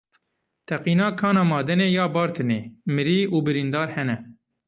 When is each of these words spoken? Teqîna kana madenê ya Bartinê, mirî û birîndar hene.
Teqîna 0.67 1.07
kana 1.19 1.43
madenê 1.51 1.87
ya 1.97 2.05
Bartinê, 2.15 2.61
mirî 2.93 3.19
û 3.35 3.37
birîndar 3.45 3.87
hene. 3.95 4.17